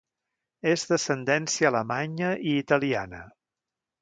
És 0.71 0.85
d'ascendència 0.91 1.69
alemanya 1.73 2.31
i 2.53 2.57
italiana. 2.63 3.23